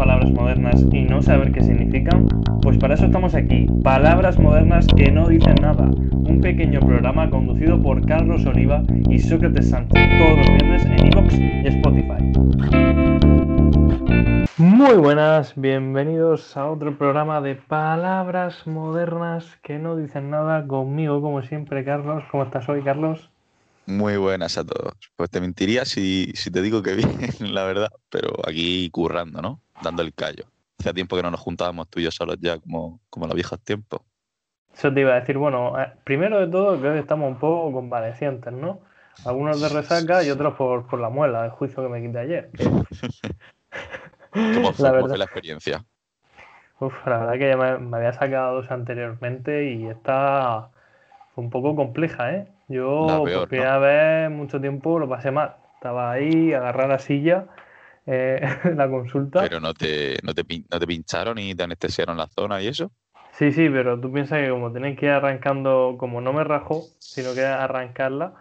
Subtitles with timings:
[0.00, 2.26] palabras modernas y no saber qué significan?
[2.62, 7.82] Pues para eso estamos aquí, Palabras Modernas que no dicen nada, un pequeño programa conducido
[7.82, 12.32] por Carlos Oliva y Sócrates Sánchez todos los viernes en iVoox y Spotify.
[14.56, 21.42] Muy buenas, bienvenidos a otro programa de Palabras Modernas que no dicen nada conmigo, como
[21.42, 22.24] siempre, Carlos.
[22.30, 23.28] ¿Cómo estás hoy, Carlos?
[23.84, 24.94] Muy buenas a todos.
[25.16, 27.10] Pues te mentiría si, si te digo que bien,
[27.40, 29.60] la verdad, pero aquí currando, ¿no?
[29.82, 30.44] Dando el callo.
[30.78, 33.34] Hacía tiempo que no nos juntábamos tú y yo solos ya, como, como en los
[33.36, 34.00] viejos tiempos.
[34.74, 37.72] Eso te iba a decir, bueno, eh, primero de todo creo que estamos un poco
[37.72, 38.80] convalecientes, ¿no?
[39.24, 42.50] Algunos de resaca y otros por, por la muela, el juicio que me quité ayer.
[44.52, 45.08] ¿Cómo fue, La cómo verdad.
[45.08, 45.84] fue la experiencia?
[46.80, 50.70] Uf, la verdad que ya me, me había sacado dos anteriormente y esta
[51.34, 52.48] fue un poco compleja, ¿eh?
[52.68, 53.46] Yo por peor, ¿no?
[53.48, 55.56] primera vez mucho tiempo lo pasé mal.
[55.74, 57.46] Estaba ahí, agarrar la silla,
[58.06, 58.40] eh,
[58.76, 59.48] la consulta.
[59.48, 62.92] Pero no te, no, te, no te pincharon y te anestesiaron la zona y eso.
[63.32, 66.90] Sí, sí, pero tú piensas que como tenéis que ir arrancando, como no me rajó,
[67.12, 68.34] sino que arrancarla,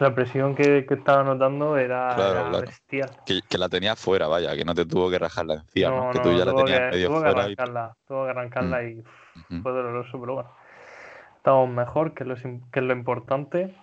[0.00, 2.66] la presión que, que estaba notando era, Claro, era claro.
[2.66, 3.10] bestial.
[3.24, 6.02] Que, que la tenías fuera, vaya, que no te tuvo que rajar la encía, ¿no?
[6.02, 7.56] No, Que no, tú ya la tenías que, medio tuvo que fuera y...
[7.56, 9.56] arrancarla, tuvo que arrancarla y uf, Ujú.
[9.62, 10.50] fue doloroso, pero bueno,
[11.36, 13.74] estamos mejor, que es lo, que es lo importante.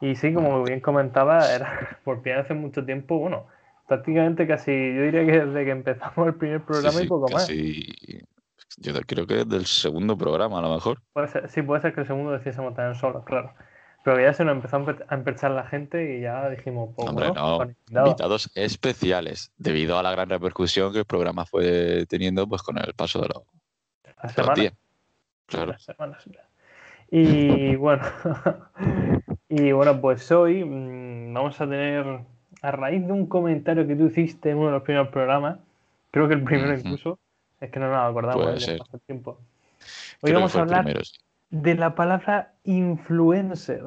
[0.00, 3.46] Y sí, como bien comentaba, era por primera vez en mucho tiempo, bueno,
[3.86, 7.42] prácticamente casi, yo diría que desde que empezamos el primer Sí, programa y poco más.
[7.46, 7.86] casi...
[8.76, 11.00] Yo creo que es del segundo programa, a lo mejor.
[11.12, 13.54] Puede ser, sí, puede ser que el segundo deciésemos también solos, claro.
[14.02, 17.08] Pero ya se nos empezó a empe- a empechar la gente y ya dijimos, pues
[17.08, 18.08] Hombre, bueno, no, invitados.
[18.08, 22.92] invitados especiales, debido a la gran repercusión que el programa fue teniendo pues con el
[22.94, 23.42] paso de los,
[24.04, 24.54] la de los semana.
[24.54, 24.74] días.
[25.46, 25.72] Claro.
[25.72, 26.28] Las semanas.
[27.10, 28.02] Y bueno,
[29.48, 32.24] y bueno, pues hoy mm, vamos a tener,
[32.64, 35.58] a raíz de un comentario que tú hiciste en uno de los primeros programas,
[36.10, 37.18] creo que el primero incluso,
[37.60, 38.78] es que no nos acordamos, Puede ser.
[38.78, 39.38] pasó el tiempo.
[40.22, 41.18] Hoy Creo vamos a hablar primero, sí.
[41.50, 43.84] de la palabra influencer.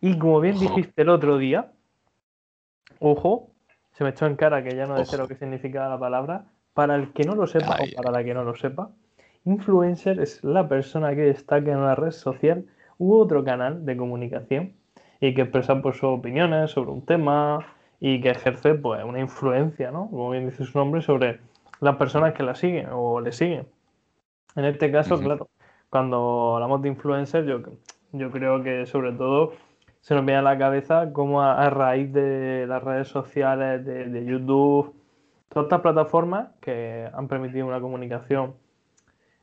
[0.00, 0.64] Y como bien Ojo.
[0.64, 1.70] dijiste el otro día,
[2.98, 3.50] ojo,
[3.92, 5.22] se me echó en cara que ya no decía Ojo.
[5.22, 6.44] lo que significaba la palabra.
[6.74, 8.90] Para el que no lo sepa Ay, o para la que no lo sepa,
[9.44, 12.64] influencer es la persona que destaca en una red social
[12.98, 14.72] u otro canal de comunicación
[15.20, 17.66] y que expresa pues, sus opiniones sobre un tema
[18.00, 20.08] y que ejerce pues, una influencia, ¿no?
[20.10, 21.40] Como bien dice su nombre, sobre
[21.80, 23.66] las personas que la siguen o le siguen.
[24.56, 25.48] En este caso, claro,
[25.90, 27.60] cuando hablamos de influencer, yo,
[28.12, 29.52] yo creo que sobre todo
[30.00, 34.06] se nos viene a la cabeza cómo a, a raíz de las redes sociales, de,
[34.06, 34.94] de YouTube,
[35.50, 38.54] todas estas plataformas que han permitido una comunicación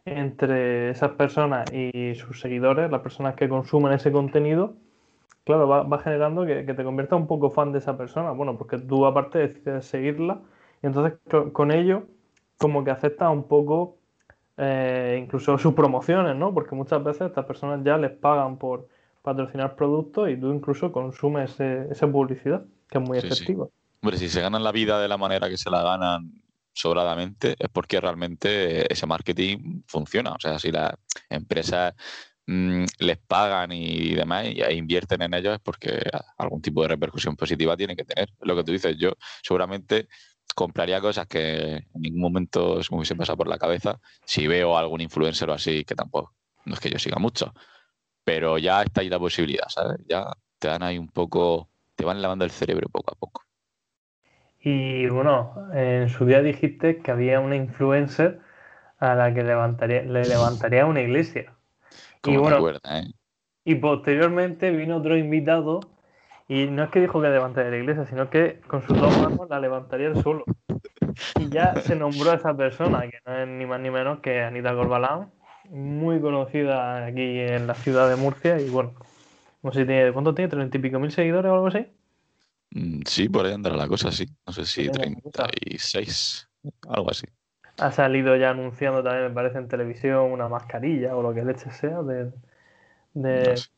[0.05, 4.73] entre esas personas y sus seguidores, las personas que consumen ese contenido,
[5.47, 8.31] claro, va, va generando que, que te conviertas un poco fan de esa persona.
[8.31, 10.41] Bueno, porque tú aparte decides seguirla
[10.83, 12.03] y entonces co- con ello
[12.59, 13.97] como que aceptas un poco
[14.57, 16.53] eh, incluso sus promociones, ¿no?
[16.53, 18.87] Porque muchas veces estas personas ya les pagan por
[19.21, 23.35] patrocinar productos y tú incluso consumes ese- esa publicidad, que es muy Sí, sí.
[23.35, 23.67] efectiva.
[24.01, 26.31] Hombre, si se ganan la vida de la manera que se la ganan
[26.73, 30.33] sobradamente, es porque realmente ese marketing funciona.
[30.33, 30.93] O sea, si las
[31.29, 31.93] empresas
[32.47, 36.01] mm, les pagan y demás y invierten en ellos es porque
[36.37, 38.29] algún tipo de repercusión positiva tiene que tener.
[38.41, 39.13] Lo que tú dices, yo
[39.43, 40.07] seguramente
[40.55, 44.75] compraría cosas que en ningún momento se me hubiese pasado por la cabeza si veo
[44.75, 46.33] a algún influencer o así, que tampoco,
[46.65, 47.53] no es que yo siga mucho,
[48.23, 49.99] pero ya está ahí la posibilidad, ¿sabes?
[50.07, 50.25] Ya
[50.59, 53.43] te dan ahí un poco, te van lavando el cerebro poco a poco.
[54.59, 58.39] Y bueno, en su día dijiste que había una influencer
[58.97, 61.53] a la que levantaría, le levantaría una iglesia.
[62.27, 63.03] Como Y bueno, ¿eh?
[63.65, 65.81] Y posteriormente vino otro invitado
[66.47, 69.49] y no es que dijo que levantaría la iglesia, sino que con sus dos manos
[69.49, 70.45] la levantaría él solo.
[71.39, 74.41] Y ya se nombró a esa persona, que no es ni más ni menos que
[74.41, 75.31] Anita Corbalán,
[75.69, 78.59] muy conocida aquí en la ciudad de Murcia.
[78.59, 78.93] Y bueno,
[79.63, 80.49] no sé si tiene, ¿cuánto tiene?
[80.49, 81.87] ¿Treinta y pico mil seguidores o algo así?
[82.71, 84.25] Mm, Sí, por ahí andará la cosa, sí.
[84.45, 85.47] No sé si Por ahí anda la cosa.
[85.47, 86.49] 36,
[86.89, 87.25] algo así.
[87.79, 91.69] Ha salido ya anunciando también, me parece, en televisión una mascarilla o lo que leche
[91.71, 92.31] sea de...
[93.13, 93.69] de- No sé.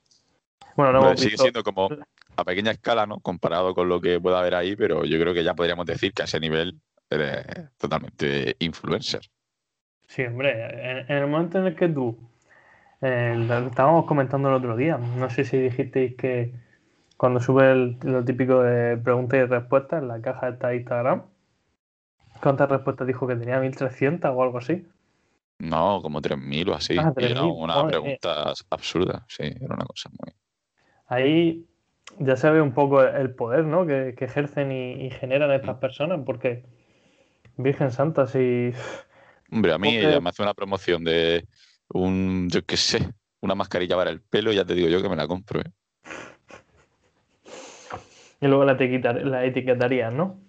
[0.75, 1.43] Bueno, no hemos sigue visto...
[1.43, 1.89] siendo como
[2.35, 3.19] a pequeña escala, ¿no?
[3.19, 6.21] Comparado con lo que pueda haber ahí, pero yo creo que ya podríamos decir que
[6.21, 6.79] a ese nivel
[7.09, 7.45] eres
[7.77, 9.21] totalmente influencer.
[10.07, 10.51] Sí, hombre,
[10.91, 12.17] en, en el momento en el que tú,
[13.01, 16.53] eh, lo estábamos comentando el otro día, no sé si dijisteis que
[17.17, 21.23] cuando sube el- lo típico de preguntas y respuestas en la caja de Instagram,
[22.41, 23.59] ¿cuántas respuestas dijo que tenía?
[23.59, 24.86] ¿1300 o algo así?
[25.59, 26.95] No, como 3.000 o así.
[26.97, 30.33] Ah, y era 3.000, una madre pregunta absurda, sí, era una cosa muy...
[31.07, 31.65] Ahí
[32.19, 33.86] ya se ve un poco el poder ¿no?
[33.86, 36.65] que, que ejercen y, y generan estas personas, porque
[37.57, 38.71] Virgen Santa, si.
[39.51, 41.45] Hombre, a mí Porque- ella me hace una promoción de
[41.89, 43.09] un, yo qué sé,
[43.42, 45.59] una mascarilla para el pelo, ya te digo yo que me la compro.
[45.62, 45.71] ¿eh?
[48.42, 50.39] Y luego la, etiquetar- la etiquetarías, ¿no?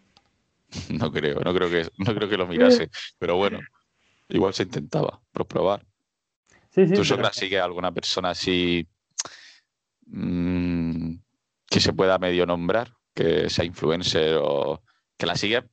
[0.90, 2.90] No creo, no creo que, no creo que lo mirase.
[3.18, 3.60] Pero bueno,
[4.28, 5.84] igual se intentaba, por probar.
[6.70, 6.94] Sí, sí.
[6.94, 8.86] ¿Tú, pero- alguna persona así
[10.06, 11.14] mm,
[11.68, 14.82] que se pueda medio nombrar, que sea influencer o
[15.16, 15.64] que la sigue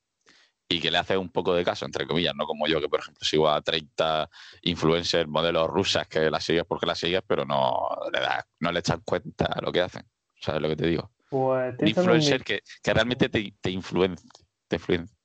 [0.69, 2.99] y que le hace un poco de caso, entre comillas, no como yo, que por
[2.99, 4.29] ejemplo sigo a 30
[4.63, 8.79] influencers, modelos rusas que la sigues porque la sigues, pero no le, das- no le
[8.79, 10.03] echas cuenta a lo que hacen.
[10.41, 11.11] ¿Sabes lo que te digo?
[11.29, 14.29] Pues un influencer que, que realmente te, te influencia.
[14.67, 15.15] Te influencia.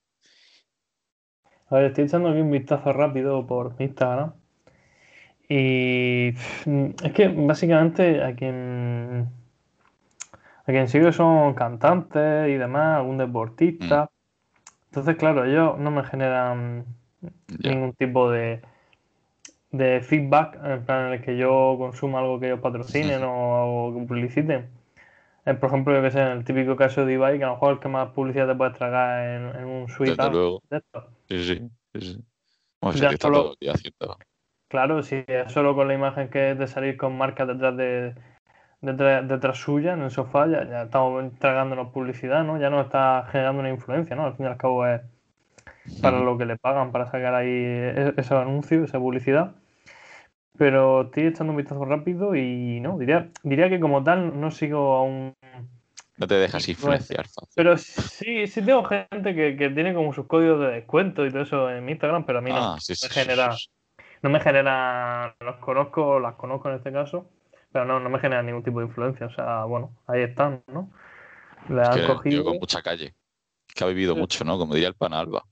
[1.68, 4.34] A ver, estoy echando aquí un vistazo rápido por Instagram.
[5.48, 6.66] Y pff,
[7.04, 9.28] es que básicamente a quien
[10.64, 14.10] a quien sigo son cantantes y demás, algún deportista.
[14.86, 16.86] Entonces, claro, ellos no me generan
[17.62, 18.62] ningún tipo de,
[19.70, 23.94] de feedback en plan en el que yo consuma algo que ellos patrocinen o, o
[23.94, 24.81] que publiciten.
[25.44, 27.52] Eh, por ejemplo, yo que sé, en el típico caso de Ibai, que a lo
[27.54, 30.62] mejor el que más publicidad te puedes tragar en, en un suite Desde luego.
[30.70, 30.82] de.
[31.28, 31.70] Sí, sí.
[31.94, 32.24] sí, sí.
[32.80, 34.18] Bueno, está solo- todo el día haciendo.
[34.68, 38.14] Claro, si es solo con la imagen que es de salir con marcas detrás de
[38.80, 42.58] detrás, detrás suya en el sofá, ya, ya estamos tragándonos publicidad, ¿no?
[42.58, 44.24] Ya no está generando una influencia, ¿no?
[44.26, 45.02] Al fin y al cabo es
[46.00, 49.54] para lo que le pagan para sacar ahí e- ese anuncio, esa publicidad.
[50.58, 54.94] Pero estoy echando un vistazo rápido y no, diría, diría que como tal no sigo
[54.94, 55.34] a un...
[56.18, 57.26] No te dejas influenciar.
[57.54, 61.42] Pero sí, sí tengo gente que, que tiene como sus códigos de descuento y todo
[61.42, 62.60] eso en mi Instagram, pero a mí no.
[62.60, 63.56] Ah, sí, sí, me sí, genera-
[64.22, 67.26] no me genera, los conozco, las conozco en este caso,
[67.72, 69.26] pero no, no me genera ningún tipo de influencia.
[69.26, 70.90] O sea, bueno, ahí están, ¿no?
[71.70, 72.44] Le Es han que, tío, cogido.
[72.44, 73.14] con mucha calle.
[73.74, 74.58] Que ha vivido mucho, ¿no?
[74.58, 75.44] Como diría el Panalba.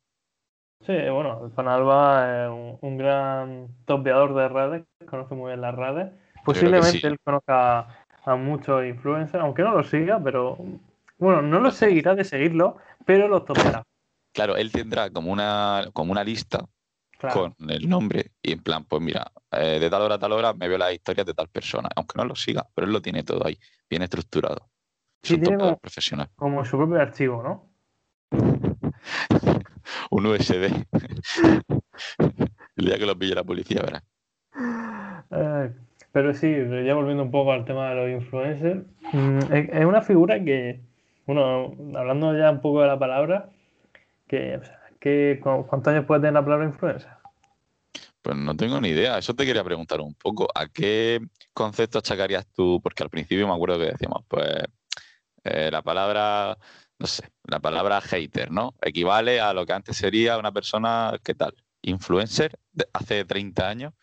[0.86, 5.74] Sí, bueno, el Panalba es un, un gran topeador de redes, conoce muy bien las
[5.74, 6.10] redes.
[6.44, 7.06] Posiblemente sí.
[7.06, 10.56] él conozca a muchos influencers, aunque no lo siga, pero
[11.18, 13.82] bueno, no lo seguirá de seguirlo, pero los topeará.
[14.32, 16.64] Claro, él tendrá como una, como una lista
[17.18, 17.54] Claro.
[17.58, 20.54] con el nombre y en plan, pues mira, eh, de tal hora a tal hora
[20.54, 23.22] me veo las historias de tal persona, aunque no lo siga, pero él lo tiene
[23.24, 23.58] todo ahí,
[23.90, 24.70] bien estructurado.
[25.22, 26.28] Es Sí, un tiene topeador como- profesional.
[26.36, 27.69] Como su propio archivo, ¿no?
[30.10, 30.70] Un USB.
[32.76, 34.02] el día que lo pille la policía, verás.
[35.30, 35.72] Eh,
[36.12, 36.52] pero sí,
[36.84, 40.80] ya volviendo un poco al tema de los influencers, mm, es, una figura que,
[41.26, 43.50] bueno, hablando ya un poco de la palabra,
[44.26, 47.10] que, o sea, que ¿cu- ¿cuántos años puede tener la palabra influencer?
[48.22, 49.18] Pues no tengo ni idea.
[49.18, 50.48] Eso te quería preguntar un poco.
[50.54, 51.20] ¿A qué
[51.54, 52.80] concepto achacarías tú?
[52.82, 54.46] Porque al principio me acuerdo que decíamos, pues,
[55.44, 56.58] eh, la palabra,
[57.00, 58.74] no sé, la palabra hater, ¿no?
[58.82, 61.54] Equivale a lo que antes sería una persona, ¿qué tal?
[61.80, 62.58] Influencer
[62.92, 63.94] hace 30 años.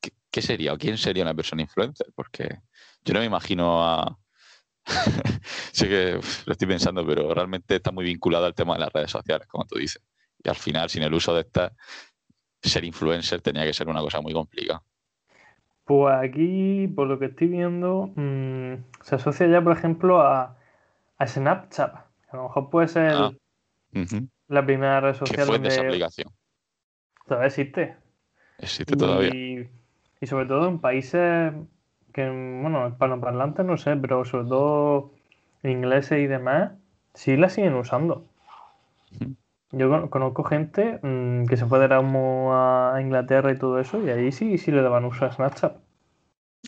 [0.00, 2.06] ¿Qué, sería o quién sería una persona influencer?
[2.14, 2.60] Porque
[3.04, 4.18] yo no me imagino a...
[5.72, 9.10] sé que lo estoy pensando, pero realmente está muy vinculado al tema de las redes
[9.10, 10.02] sociales, como tú dices.
[10.42, 11.72] Y al final, sin el uso de estas,
[12.62, 14.82] ser influencer tenía que ser una cosa muy complicada.
[15.84, 20.56] Pues aquí, por lo que estoy viendo, mm, se asocia ya, por ejemplo, a,
[21.18, 22.05] a Snapchat.
[22.36, 23.32] A lo mejor puede ser Ah,
[24.48, 26.28] la primera red ¿Qué social fue de esa donde aplicación?
[27.26, 27.96] todavía existe.
[28.58, 29.32] ¿Existe todavía?
[29.32, 29.60] Y,
[30.20, 31.52] y sobre todo en países
[32.12, 35.12] que, bueno, hispanoparlantes no sé, pero sobre todo
[35.62, 36.72] ingleses y demás,
[37.14, 38.26] sí la siguen usando.
[39.70, 44.02] Yo con- conozco gente mm, que se fue de Erasmus a Inglaterra y todo eso,
[44.04, 45.76] y ahí sí, sí le daban uso a Snapchat.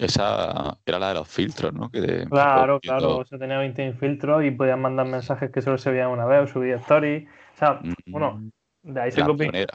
[0.00, 1.90] Esa era la de los filtros, ¿no?
[1.90, 5.90] Que de- Claro, claro, se tenía 20 filtros y podían mandar mensajes que solo se
[5.90, 7.26] veían una vez o subir stories.
[7.54, 8.40] O sea, Mm, bueno,
[8.82, 9.74] de ahí se pionera.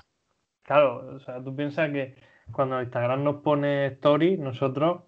[0.64, 2.16] Claro, o sea, tú piensas que
[2.52, 5.02] cuando Instagram nos pone stories, nosotros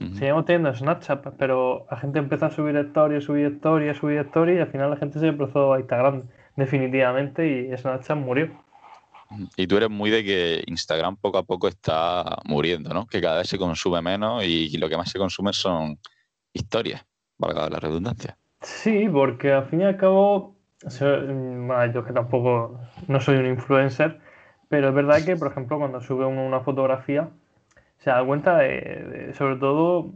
[0.00, 0.14] Ujú.
[0.16, 4.60] seguimos teniendo Snapchat, pero la gente empezó a subir stories, subir stories, subir stories, y
[4.60, 8.50] al final la gente se desplazó a Instagram definitivamente y Snapchat murió.
[9.56, 13.06] Y tú eres muy de que Instagram poco a poco está muriendo, ¿no?
[13.06, 15.98] Que cada vez se consume menos y lo que más se consume son
[16.52, 17.04] historias,
[17.38, 18.36] valga la redundancia.
[18.60, 23.20] Sí, porque al fin y al cabo, o sea, mm, bueno, yo que tampoco no
[23.20, 24.20] soy un influencer,
[24.68, 27.30] pero es verdad que, por ejemplo, cuando sube uno una fotografía,
[27.98, 30.12] se da cuenta de, de- sobre todo,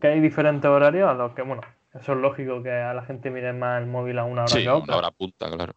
[0.00, 1.62] que hay diferentes horarios a los que, bueno,
[1.94, 4.62] eso es lógico que a la gente mire más el móvil a una hora Sí,
[4.62, 4.94] que a otra.
[4.94, 5.74] una hora punta, claro.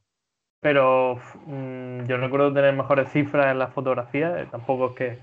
[0.62, 4.40] Pero mm, yo recuerdo tener mejores cifras en las fotografías.
[4.40, 5.20] eh, Tampoco es que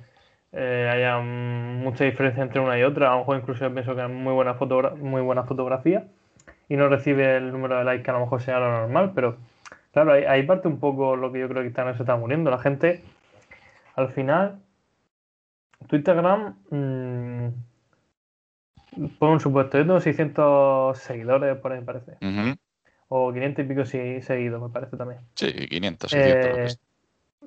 [0.53, 3.09] eh, haya mucha diferencia entre una y otra.
[3.09, 4.55] A lo mejor incluso yo pienso que es muy buena,
[4.97, 6.07] muy buena fotografía
[6.69, 9.13] y no recibe el número de likes que a lo mejor sea lo normal.
[9.15, 9.39] Pero
[9.93, 12.51] Claro, ahí, parte un poco lo que yo creo que está, se está muriendo.
[12.51, 13.03] La gente,
[13.97, 14.61] al final,
[15.89, 17.49] tu Instagram, mmm,
[19.19, 22.17] por un supuesto, yo tengo 600 seguidores, por ahí me parece.
[23.09, 25.21] O 500 y pico seguidos, me parece también.
[25.35, 26.73] Sí, 500, 600.
[26.73, 26.79] Eh,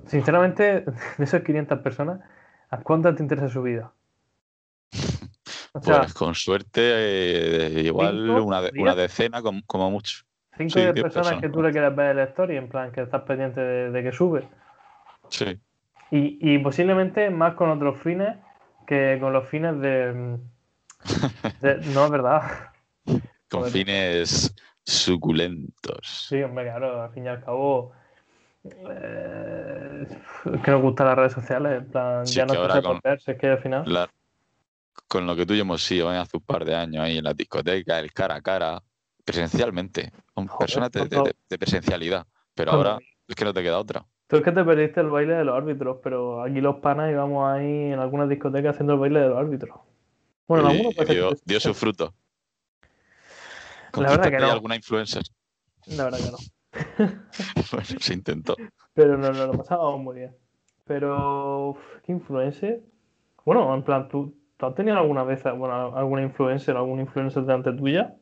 [0.06, 0.84] sinceramente,
[1.18, 2.20] de esas 500 personas,
[2.70, 3.92] ¿a cuántas te interesa su vida?
[5.72, 10.24] pues con suerte, eh, igual una, una, decena como, mucho.
[10.56, 13.60] Cinco de personas, que tú le quieras ver la story, en plan, que estás pendiente
[13.60, 14.46] de, que sube.
[15.28, 15.58] Sí.
[16.10, 18.36] Y, y, posiblemente más con otros fines
[18.86, 20.12] que con los fines de.
[21.94, 22.42] no, es verdad.
[23.48, 24.54] Con fines
[24.84, 26.26] suculentos.
[26.28, 27.92] Sí, hombre, claro, al fin y al cabo.
[28.64, 30.06] Eh,
[30.64, 33.58] que nos gustan las redes sociales, en plan, ya no se con, es que al
[33.58, 34.10] final.
[35.08, 37.24] con lo que tú y yo hemos sido hace un par de años ahí en
[37.24, 38.82] la discoteca, el cara a cara,
[39.24, 44.04] presencialmente, con personas de, presencialidad, pero ahora es que no te queda otra.
[44.32, 47.52] Tú es que te perdiste el baile de los árbitros, pero aquí los panas íbamos
[47.52, 49.76] ahí en algunas discotecas haciendo el baile de los árbitros.
[50.48, 51.74] Bueno, en algunos dio, su
[53.94, 54.50] La verdad que no.
[54.50, 55.22] alguna influencer?
[55.86, 56.38] La verdad que no.
[57.72, 58.56] bueno, se intentó.
[58.94, 60.36] Pero no, no, lo pasábamos muy bien.
[60.84, 62.82] Pero, ¿qué influencer?
[63.44, 67.72] Bueno, en plan, ¿tú, ¿tú has tenido alguna vez bueno, alguna influencer, algún influencer delante
[67.72, 68.14] tuya?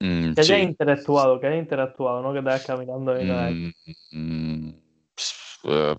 [0.00, 2.32] Mm, que hayas interactuado, que hayas interactuado, ¿no?
[2.32, 3.50] Que te vayas caminando y nada.
[3.50, 3.72] Mm,
[4.10, 4.74] mm,
[5.64, 5.96] eh,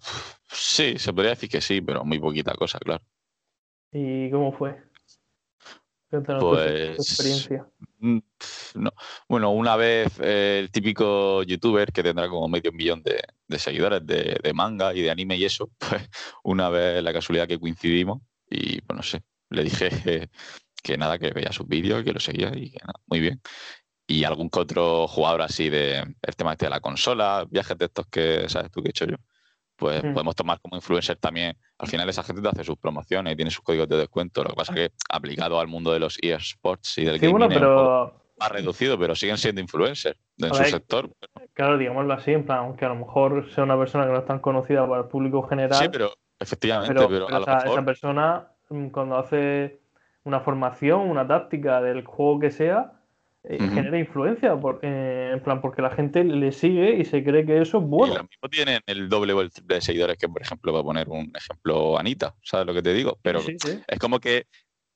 [0.50, 3.04] sí, se podría decir que sí, pero muy poquita cosa, claro.
[3.92, 4.82] ¿Y cómo fue?
[6.40, 7.66] pues, experiencia.
[8.04, 8.92] No.
[9.30, 13.24] Bueno, una vez eh, el típico youtuber que tendrá como medio millón de,
[13.58, 16.10] seguidores de, manga y de anime y eso, pues
[16.44, 19.90] una vez la casualidad que coincidimos y pues no sé, le dije
[20.84, 23.42] que, nada, que veía sus vídeos, que lo seguía y que nada, muy bien
[24.06, 27.86] y algún que otro jugador así de el tema este de la consola, viajes de
[27.86, 29.16] estos que sabes tú que he hecho yo,
[29.84, 30.14] pues mm.
[30.14, 31.58] podemos tomar como influencer también.
[31.78, 34.42] Al final esa gente te hace sus promociones y tiene sus códigos de descuento.
[34.42, 37.50] Lo que pasa es que aplicado al mundo de los eSports y del sí, bueno,
[37.50, 38.14] pero...
[38.40, 41.10] más reducido, pero siguen siendo influencers en su sector.
[41.52, 44.26] Claro, digámoslo así, en plan, aunque a lo mejor sea una persona que no es
[44.26, 45.78] tan conocida para el público general.
[45.78, 47.68] Sí, pero efectivamente, pero, a lo mejor...
[47.68, 49.82] esa persona mm, cuando hace
[50.24, 52.94] una formación, una táctica del juego que sea,
[53.46, 57.46] eh, genera influencia, por, eh, en plan, porque la gente le sigue y se cree
[57.46, 58.14] que eso es bueno.
[58.14, 60.80] Y lo mismo tienen el doble o el triple de seguidores que, por ejemplo, va
[60.80, 63.20] a poner un ejemplo Anita, ¿sabes lo que te digo?
[63.22, 64.46] Pero es como que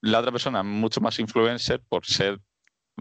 [0.00, 2.40] la otra persona es mucho más influencer por ser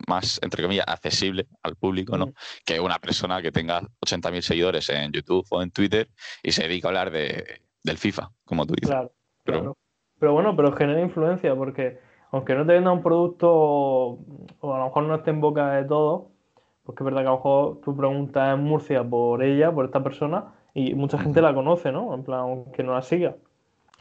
[0.05, 2.33] más, entre comillas, accesible al público, ¿no?
[2.65, 6.09] Que una persona que tenga 80.000 seguidores en YouTube o en Twitter
[6.43, 8.89] y se dedica a hablar de, del FIFA, como tú dices.
[8.89, 9.13] Claro,
[9.43, 9.77] pero,
[10.19, 11.99] pero bueno, pero genera influencia porque
[12.31, 15.85] aunque no te venda un producto o a lo mejor no esté en boca de
[15.85, 16.29] todo,
[16.83, 20.03] porque es verdad que a lo mejor tú preguntas en Murcia por ella, por esta
[20.03, 22.13] persona, y mucha gente la conoce, ¿no?
[22.13, 23.35] En plan, aunque no la siga.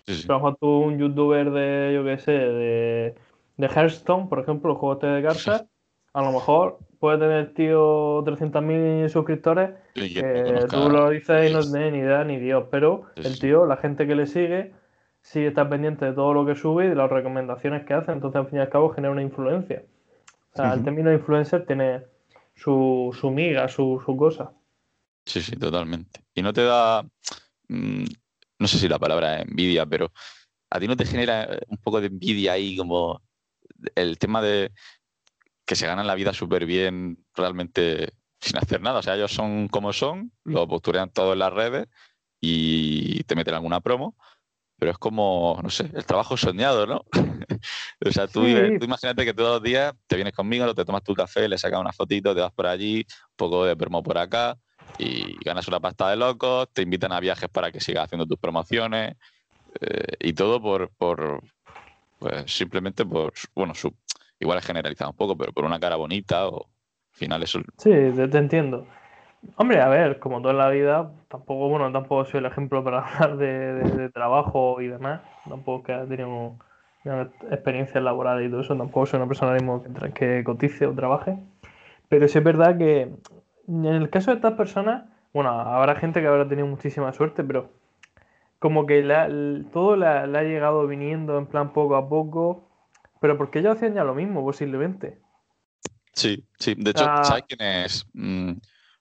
[0.04, 3.14] Pero a lo mejor tú, un youtuber de, yo qué sé, de,
[3.56, 5.66] de Hearthstone, por ejemplo, el juego este de cartas,
[6.12, 11.92] a lo mejor puede tener tío 300.000 suscriptores, que tú lo dices y no tienes
[11.92, 14.72] ni idea ni Dios, pero el tío, la gente que le sigue,
[15.26, 18.40] sí está pendiente de todo lo que sube y de las recomendaciones que hace, entonces
[18.40, 19.82] al fin y al cabo genera una influencia.
[20.52, 22.02] O sea, el término influencer tiene
[22.54, 24.52] su, su miga, su, su, cosa.
[25.26, 26.24] Sí, sí, totalmente.
[26.32, 27.02] Y no te da,
[27.68, 28.04] mm,
[28.60, 30.12] no sé si la palabra es envidia, pero
[30.70, 33.20] a ti no te genera un poco de envidia ahí como
[33.96, 34.70] el tema de
[35.66, 39.00] que se ganan la vida súper bien realmente sin hacer nada.
[39.00, 41.88] O sea, ellos son como son, lo posturean todo en las redes
[42.40, 44.14] y te meten alguna promo
[44.78, 47.04] pero es como, no sé, el trabajo soñado, ¿no?
[48.04, 51.48] o sea, tú, imagínate que todos los días te vienes conmigo, te tomas tu café,
[51.48, 54.56] le sacas una fotito, te vas por allí, un poco de promo por acá
[54.98, 58.38] y ganas una pasta de locos, te invitan a viajes para que sigas haciendo tus
[58.38, 59.14] promociones
[59.80, 61.42] eh, y todo por, por,
[62.18, 63.94] pues simplemente por, bueno, su,
[64.38, 67.60] igual es generalizado un poco, pero por una cara bonita o al final eso...
[67.78, 68.86] Sí, te entiendo.
[69.56, 73.36] Hombre, a ver, como toda la vida, tampoco, bueno, tampoco soy el ejemplo para hablar
[73.36, 75.20] de, trabajo y demás.
[75.48, 76.56] Tampoco que haya tenido
[77.50, 78.76] experiencias laborales y todo eso.
[78.76, 81.38] Tampoco soy una persona mismo que, que cotice o trabaje.
[82.08, 83.12] Pero sí es verdad que
[83.68, 87.70] en el caso de estas personas, bueno, habrá gente que habrá tenido muchísima suerte, pero
[88.58, 89.02] como que
[89.72, 92.68] todo le, ha llegado viniendo en plan poco a poco,
[93.20, 95.18] pero porque ellos hacían ya lo mismo, posiblemente.
[96.12, 96.74] Sí, sí.
[96.76, 98.06] De hecho, ¿sabes quién es?
[98.14, 98.52] Mm,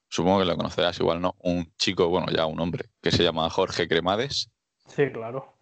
[0.09, 1.35] supongo que lo conocerás igual, ¿no?
[1.39, 4.49] Un chico, bueno, ya un hombre, que se llama Jorge Cremades.
[4.87, 5.53] Sí, claro.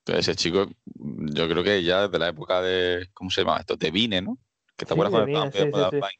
[0.00, 3.76] Entonces, ese chico, yo creo que ya desde la época de, ¿cómo se llama esto?
[3.76, 4.38] De Vine, ¿no?
[4.76, 6.14] Que te acuerdas cuando sí, sí, Pues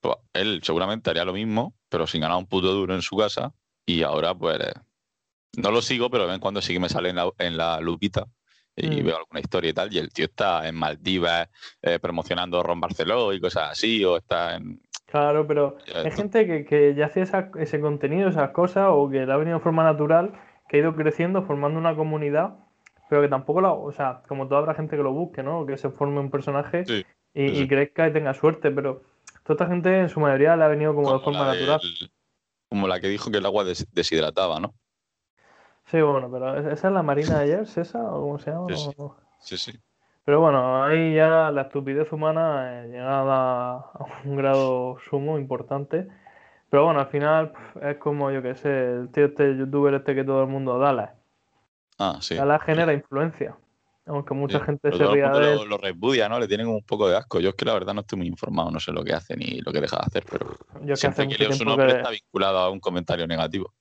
[0.00, 3.52] pues, él seguramente haría lo mismo, pero sin ganar un puto duro en su casa.
[3.84, 4.58] Y ahora, pues,
[5.56, 7.56] no lo sigo, pero de vez en cuando sí que me sale en la, en
[7.56, 8.26] la lupita
[8.76, 9.06] y Mm.
[9.06, 9.92] veo alguna historia y tal.
[9.94, 11.48] Y el tío está en Maldivas
[11.80, 14.80] eh, promocionando Ron Barceló y cosas así, o está en.
[15.06, 18.88] Claro, pero Ya, hay no- gente que, que ya hacía esa- ese contenido, esas cosas,
[18.90, 20.32] o que le ha venido de forma natural,
[20.68, 22.56] que ha ido creciendo, formando una comunidad,
[23.08, 25.64] pero que tampoco la, o sea, como toda habrá gente que lo busque, ¿no?
[25.64, 27.62] Que se forme un personaje Sí, y, sí, sí.
[27.62, 29.02] y crezca y tenga suerte, pero
[29.44, 31.80] toda esta gente en su mayoría le ha venido como de forma natural.
[31.80, 32.10] del-
[32.68, 34.74] como la que dijo que el agua des- deshidrataba, ¿no?
[35.84, 38.02] Sí, bueno, pero ¿esa es la Marina de ayer, ¿esa?
[38.12, 38.68] ¿O cómo se llama?
[39.38, 39.72] Sí, sí.
[40.26, 43.90] Pero bueno, ahí ya la estupidez humana eh, llegada a
[44.24, 46.08] un grado sumo importante.
[46.68, 50.24] Pero bueno, al final es como, yo que sé, el tío este youtuber este que
[50.24, 51.14] todo el mundo Dala.
[51.96, 52.36] Ah, sí.
[52.64, 53.56] Genera influencia.
[54.06, 54.64] Aunque mucha Sí.
[54.64, 55.68] gente se ría de lo, él.
[55.68, 56.40] lo repudia, ¿no?
[56.40, 57.38] Le tienen un poco de asco.
[57.38, 59.60] Yo es que la verdad no estoy muy informado, no sé lo que hace ni
[59.60, 61.98] lo que deja de hacer, pero Yo que siempre que mucho leo su nombre que,
[61.98, 63.72] está vinculado a un comentario negativo.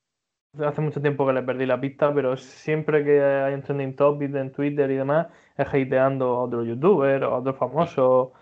[0.64, 4.34] Hace mucho tiempo que le perdí la pista, pero siempre que hay un trending topic
[4.36, 8.34] en Twitter y demás, es hateando a otro youtuber o a otro famoso.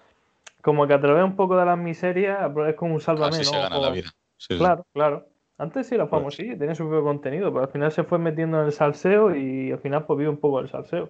[0.62, 3.44] Como que a través un poco de las miserias, pero es como un sálvame, Así
[3.46, 4.10] se gana Como- la vida.
[4.38, 4.58] Sí, sí.
[4.58, 5.26] Claro, claro.
[5.58, 8.60] Antes sí era Pues- famosillo, tenía su propio contenido, pero al final se fue metiendo
[8.60, 11.10] en el salseo y al final pues vive un poco el salseo.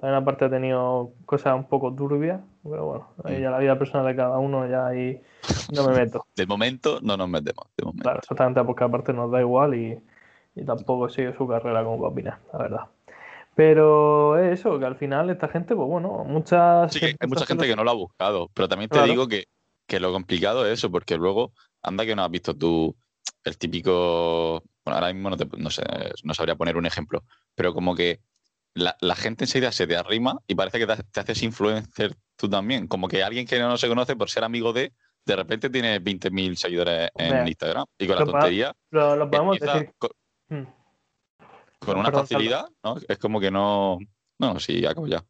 [0.00, 3.40] También aparte ha tenido cosas un poco turbias, pero bueno, ahí Mm.
[3.40, 5.20] ya la vida personal de cada uno ya ahí
[5.74, 6.24] no me meto.
[6.36, 7.66] De momento no nos metemos.
[7.76, 8.02] De momento.
[8.02, 9.98] Claro, exactamente porque aparte nos da igual y,
[10.54, 12.80] y tampoco sigue su carrera como para opinar, la verdad.
[13.54, 16.92] Pero es eso, que al final esta gente, pues bueno, muchas...
[16.92, 19.08] Sí, que hay mucha gente que no lo ha buscado, pero también te Claro.
[19.10, 19.46] digo que,
[19.86, 22.96] que lo complicado es eso, porque luego, anda que no has visto tú
[23.44, 25.82] el típico, bueno, ahora mismo no, te- no sé,
[26.24, 28.20] no sabría poner un ejemplo, pero como que
[28.74, 32.48] la, la gente enseguida se te arrima y parece que te, te haces influencer tú
[32.48, 34.92] también, como que alguien que no se conoce por ser amigo de,
[35.26, 39.60] de repente tiene 20.000 seguidores en Instagram y con la lo tontería Lo, lo podemos
[39.60, 39.90] decir.
[39.98, 40.10] con.
[41.84, 42.96] Con una Perdón, facilidad, ¿no?
[43.08, 43.98] Es como que no,
[44.38, 45.24] no, sí, acabo ya.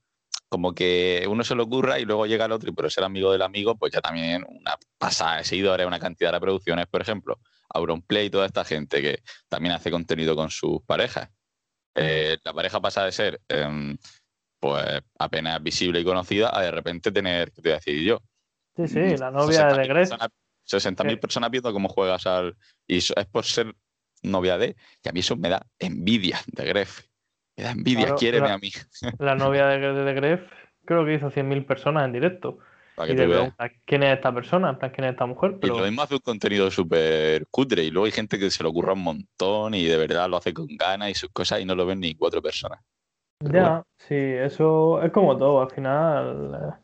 [0.48, 3.32] Como que uno se lo ocurra y luego llega el otro y por ser amigo
[3.32, 7.40] del amigo, pues ya también una pasada de seguidores, una cantidad de reproducciones, por ejemplo,
[7.70, 11.30] Auronplay y toda esta gente que también hace contenido con sus parejas.
[11.94, 13.96] Eh, la pareja pasa de ser em,
[14.60, 14.84] pues
[15.18, 18.20] apenas visible y conocida a de repente tener, ¿qué te voy a decir yo?
[18.76, 20.08] Sí, sí, la novia de 60.000 Gref.
[20.10, 20.28] personas-
[20.64, 21.16] 60.000 Eh.
[21.20, 22.56] personas viendo cómo juegas al...
[22.86, 23.74] Y es por ser
[24.22, 24.76] novia de...
[25.02, 27.02] Y a mí eso me da envidia de Gref.
[27.56, 28.70] Me da envidia, Claro, quiéreme la- a mí.
[29.18, 30.42] La novia de, de, de Gref
[30.84, 32.58] creo que hizo 100.000 personas en directo.
[32.94, 33.54] Para Y que te tú veas.
[33.54, 34.78] preguntas, ¿quién es esta persona?
[34.78, 35.58] ¿quién es esta mujer?
[35.60, 38.70] Y lo mismo hace un contenido súper cutre y luego hay gente que se lo
[38.70, 41.74] ocurra un montón y de verdad lo hace con ganas y sus cosas y no
[41.74, 42.80] lo ven ni cuatro personas.
[43.38, 43.84] pero ya, bueno.
[43.98, 45.62] sí, eso es como todo.
[45.62, 46.78] Al final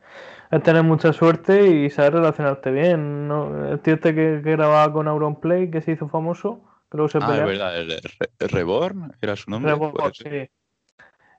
[0.51, 3.29] eh, es tener mucha suerte y saber relacionarte bien.
[3.29, 3.71] ¿no?
[3.73, 7.37] El tío este que, que grababa con Auronplay, que se hizo famoso, que se Ah,
[7.37, 9.73] es verdad, el, Reborn era su nombre.
[9.73, 10.49] Reborn, sí.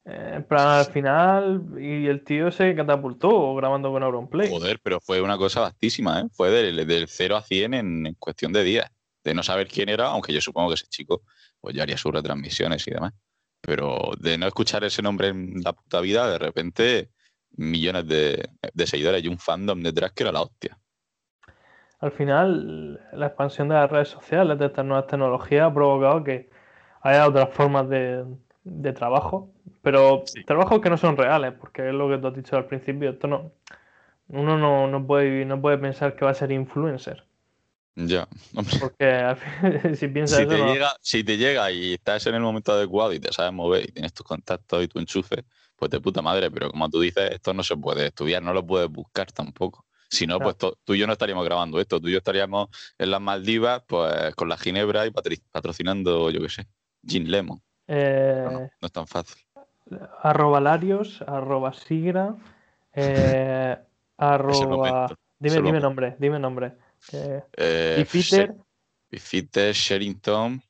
[0.06, 4.50] Eh, en plan, al final, y el tío se catapultó grabando con Auronplay.
[4.50, 6.26] Joder, pero fue una cosa vastísima, ¿eh?
[6.32, 8.90] Fue del, del 0 a 100 en, en cuestión de días.
[9.24, 11.24] De no saber quién era, aunque yo supongo que ese chico
[11.60, 13.14] pues ya haría sus retransmisiones y demás.
[13.62, 17.10] Pero de no escuchar ese nombre en la puta vida, de repente
[17.58, 20.79] millones de, de seguidores y un fandom detrás que era la hostia.
[22.00, 26.50] Al final, la expansión de las redes sociales, de estas nuevas tecnologías, ha provocado que
[27.02, 28.26] haya otras formas de,
[28.64, 30.44] de trabajo, pero Sí.
[30.46, 33.10] trabajos que no son reales, porque es lo que tú has dicho al principio.
[33.12, 33.52] Esto no,
[34.30, 37.26] uno no, no puede, no puede pensar que va a ser influencer,
[37.96, 38.78] Ya, hombre.
[38.80, 42.26] porque al fin- si piensas Si eso, te, no- llega, si te llega y estás
[42.28, 45.44] en el momento adecuado y te sabes mover y tienes tus contactos y tu enchufe,
[45.76, 46.50] pues de puta madre.
[46.52, 49.86] Pero como tú dices, esto no se puede estudiar, no lo puedes buscar tampoco.
[50.10, 50.56] Si no, Claro.
[50.58, 52.00] pues tú y yo no estaríamos grabando esto.
[52.02, 52.68] Tú y yo estaríamos
[52.98, 56.68] en las Maldivas, pues con la Ginebra y patrocinando, yo qué sé,
[57.08, 57.62] Gin Lemon.
[57.88, 59.42] eh, No, no es tan fácil.
[60.22, 62.36] arroba Larios, arroba Sigra,
[62.94, 63.78] eh,
[64.18, 65.08] arroba...
[65.42, 65.88] Dime, dime momento.
[65.88, 66.74] nombre, dime nombre.
[67.10, 68.06] Que- Eh,
[69.12, 70.62] y Peter, Sherrington.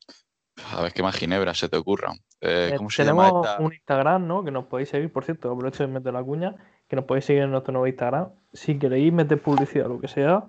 [0.74, 2.14] A ver qué más Ginebra se te ocurra.
[2.42, 3.62] Eh, Eh, ¿Cómo se llama tenemos esta?
[3.64, 4.44] un Instagram, ¿no?
[4.44, 6.56] Que nos podéis seguir, por cierto, aprovecho de meter la cuña,
[6.90, 8.30] que nos podéis seguir en nuestro nuevo Instagram.
[8.52, 10.44] Si queréis meter publicidad o lo que sea,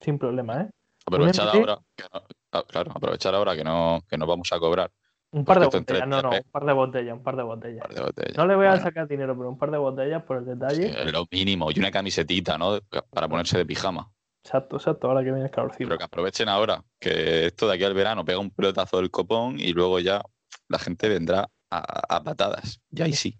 [0.00, 0.70] sin problema, ¿eh?
[1.06, 1.56] Aprovechar MT.
[1.58, 2.22] ahora, que no-
[2.52, 4.90] ah, claro, aprovechar ahora que no, que nos vamos a cobrar
[5.32, 7.80] Un par de botellas, entre no, no, un par de botellas, un par de botellas.
[7.80, 8.36] par de botellas.
[8.36, 10.92] No le voy a Bueno, sacar dinero, pero un par de botellas por el detalle.
[11.04, 11.70] sí, lo mínimo.
[11.70, 12.78] Y una camisetita, ¿no?
[13.10, 14.10] Para ponerse de pijama.
[14.44, 15.88] Exacto, exacto, ahora que viene el calorcito.
[15.88, 19.58] Pero que aprovechen ahora, que esto de aquí al verano pega un pelotazo del copón
[19.58, 20.20] y luego ya
[20.68, 22.80] la gente vendrá a, a patadas.
[22.90, 23.38] Y ahí sí.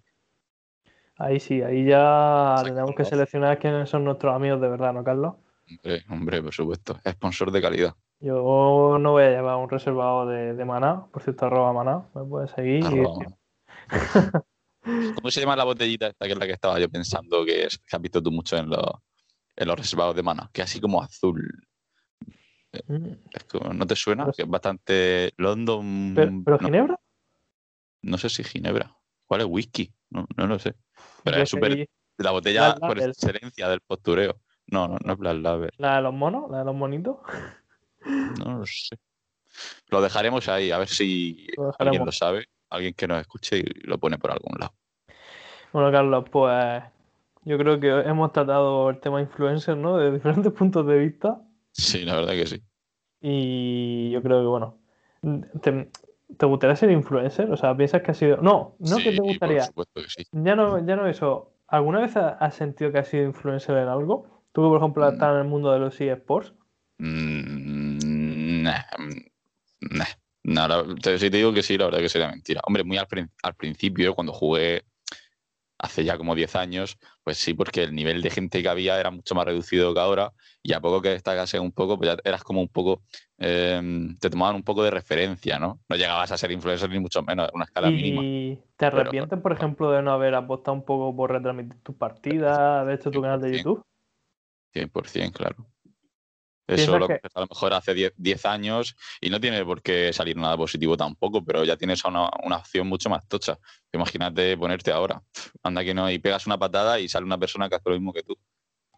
[1.17, 5.05] Ahí sí, ahí ya Exacto, tenemos que seleccionar quiénes son nuestros amigos de verdad, ¿no,
[5.05, 5.35] Carlos?
[5.69, 6.99] Hombre, hombre, por supuesto.
[7.09, 7.95] Sponsor de calidad.
[8.21, 12.25] Yo no voy a llevar un reservado de, de maná, por cierto, arroba maná, me
[12.25, 12.85] puedes seguir.
[12.85, 13.27] Arroba.
[15.17, 17.79] ¿Cómo se llama la botellita esta que es la que estaba yo pensando que, es,
[17.79, 18.85] que has visto tú mucho en los,
[19.57, 20.51] en los reservados de mana?
[20.53, 21.67] Que es así como azul.
[22.89, 24.25] Mm, Es como- ¿No te suena?
[24.25, 26.13] Pero- Que es bastante London.
[26.15, 27.01] ¿Pero, pero no, Ginebra?
[28.03, 28.95] no sé si Ginebra.
[29.27, 29.93] ¿Cuál es whisky?
[30.11, 30.75] No, no lo sé.
[31.23, 31.89] Pero Yo es súper.
[32.17, 34.37] La botella por excelencia del postureo.
[34.67, 35.71] No, no, no es Black Label.
[35.79, 37.17] La de los monos, la de los monitos.
[38.07, 38.99] No lo sé.
[39.89, 43.87] Lo dejaremos ahí, a ver si Lo alguien lo sabe, alguien que nos escuche y
[43.87, 44.75] lo pone por algún lado.
[45.73, 46.83] Bueno, Carlos, pues
[47.45, 49.97] yo creo que hemos tratado el tema influencer, ¿no?
[49.97, 51.41] De diferentes puntos de vista.
[51.73, 52.63] Sí, la verdad que sí.
[53.21, 54.79] Y yo creo que, bueno,
[55.63, 55.91] ¿te,
[56.37, 57.51] te gustaría ser influencer?
[57.51, 58.37] O sea, ¿piensas que has sido...?
[58.39, 59.59] No, no que te gustaría.
[59.73, 60.29] Por supuesto que sí.
[60.33, 61.53] Ya no, ya no eso.
[61.69, 64.43] ¿Alguna vez ha- has sentido que has sido influencer en algo?
[64.53, 65.13] Tú que, por ejemplo, Mm.
[65.15, 66.55] estás en el mundo de los eSports.
[66.99, 70.05] Mm, nah, mm, nah.
[70.45, 72.61] No, la- te- si te digo que sí, la verdad que sería mentira.
[72.67, 73.07] Hombre, muy al,
[73.43, 74.85] al principio, cuando jugué
[75.79, 79.11] hace ya como 10 años, pues sí, porque el nivel de gente que había era
[79.11, 80.33] mucho más reducido que ahora,
[80.63, 83.03] y a poco que destacase un poco, pues ya eras como un poco,
[83.39, 83.81] eh,
[84.21, 85.81] te tomaban un poco de referencia, ¿no?
[85.89, 88.23] No llegabas a ser influencer ni mucho menos, era una escala mínima.
[88.23, 92.87] ¿Y te arrepientes, por ejemplo, de no haber apostado un poco por retransmitir tus partidas,
[92.87, 93.57] de hecho tu canal de 100%.
[93.59, 93.85] YouTube?
[94.75, 95.74] 100%, claro.
[96.67, 100.13] Eso lo que- a lo mejor hace 10, 10 años y no tiene por qué
[100.13, 103.59] salir nada positivo tampoco, pero ya tienes una, una opción mucho más tocha.
[103.93, 105.23] Imagínate ponerte ahora,
[105.63, 108.13] anda que no, y pegas una patada y sale una persona que hace lo mismo
[108.13, 108.37] que tú.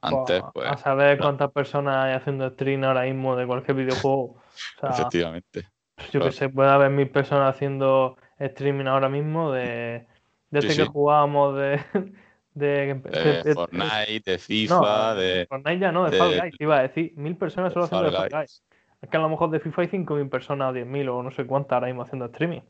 [0.01, 4.23] Antes, pues, a saber cuántas personas hay haciendo stream ahora mismo de cualquier videojuego.
[4.23, 4.43] O
[4.81, 5.69] sea, efectivamente.
[6.13, 10.07] yo que sé, puede haber mil personas haciendo streaming ahora mismo de,
[10.51, 10.91] de Sí, este que sí.
[10.93, 11.81] jugábamos de,
[12.57, 16.55] de, De de- de- Fortnite, de no, FIFA, de, Fortnite ya no, de, Fall Guys,
[16.59, 18.63] iba a decir, mil personas solo haciendo de Fall Guys.
[19.03, 21.73] Es que a lo mejor de FIFA hay 5.000 personas, 10.000 o no sé cuántas
[21.75, 22.63] ahora mismo haciendo streaming.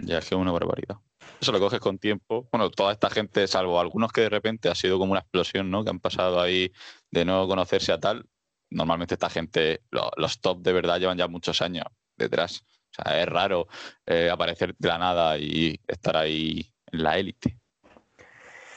[0.00, 0.96] Ya es que es una barbaridad.
[1.40, 2.48] Eso lo coges con tiempo.
[2.52, 5.82] Bueno, toda esta gente, salvo algunos que de repente ha sido como una explosión, ¿no?
[5.84, 6.70] Que han pasado ahí
[7.10, 8.26] de no conocerse a tal.
[8.70, 12.62] Normalmente esta gente, lo- los top de verdad llevan ya muchos años detrás.
[12.90, 13.66] O sea, es raro
[14.06, 17.56] eh, aparecer de la nada y estar ahí en la élite.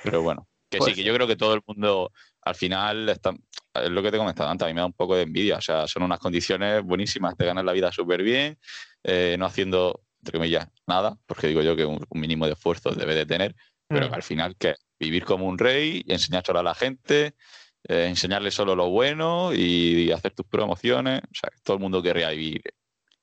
[0.01, 2.11] Pero bueno, que Pues sí, que yo creo que todo el mundo
[2.43, 3.33] al final está,
[3.73, 5.57] es lo que te comentaba antes, a mí me da un poco de envidia.
[5.57, 8.57] O sea, son unas condiciones buenísimas, te ganas la vida súper bien,
[9.03, 12.91] eh, no haciendo, entre comillas, nada, porque digo yo que un, un mínimo de esfuerzo
[12.91, 13.55] debe de tener,
[13.87, 14.09] pero Mm.
[14.09, 17.33] que al final, que Vivir como un rey, y enseñárselo a la gente,
[17.89, 21.21] eh, enseñarle solo lo bueno y, hacer tus promociones.
[21.23, 22.61] O sea, todo el mundo querría vivir.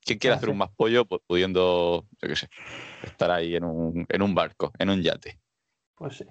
[0.04, 0.50] ¿Quién quiere Ah, hacer sí.
[0.50, 1.04] un más pollo?
[1.04, 2.48] Pues pudiendo, yo qué sé,
[3.00, 5.38] estar ahí en un, en un barco, en un yate.
[5.94, 6.24] Pues sí.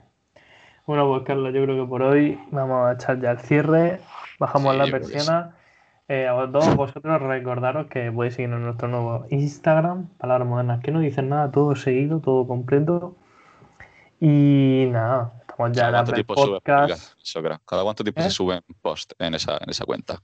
[0.88, 4.00] Bueno, pues Carlos, yo creo que por hoy vamos a echar ya el cierre.
[4.40, 5.56] Bajamos Sí, la persiana.
[6.08, 10.92] Eh, a todos vosotros recordaros que podéis seguirnos en nuestro nuevo Instagram, Palabras Modernas, que
[10.94, 13.18] no dicen nada, todo seguido, todo completo.
[14.22, 17.16] Y nada, estamos ya ¿Cada en cuánto sube Podcast.
[17.66, 18.24] ¿Cada cuánto tiempo ¿Eh?
[18.24, 20.22] se suben post en esa, en esa cuenta?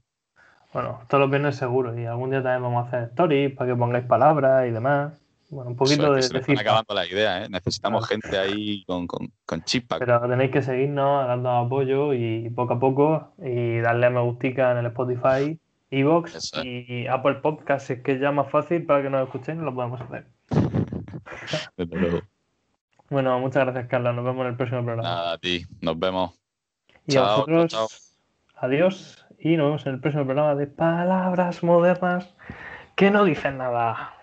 [0.71, 1.99] Bueno, todos los viernes seguro.
[1.99, 5.22] Y algún día también vamos a hacer stories para que pongáis palabras y demás.
[5.53, 7.49] Bueno, un poquito de, es que se de están acabando las ideas, ¿eh?
[7.49, 9.99] Necesitamos gente ahí con, con, con chispa.
[9.99, 14.71] Pero tenéis que seguirnos, dando apoyo y poco a poco y darle a me gustica
[14.71, 15.59] en el Spotify,
[15.91, 16.51] Evox es.
[16.63, 19.75] y Apple Podcast, es que ya es más fácil para que nos escuchéis, no lo
[19.75, 20.25] podemos hacer.
[21.77, 22.21] Desde luego.
[23.09, 24.11] Bueno, muchas gracias, Carla.
[24.11, 25.07] Nos vemos en el próximo programa.
[25.07, 25.65] Nada, a ti.
[25.81, 26.33] Nos vemos.
[27.05, 27.87] y chao, a vosotros, chao,
[28.55, 32.33] adiós y nos vemos en el próximo programa de Palabras Modernas
[32.95, 34.15] que no dicen nada.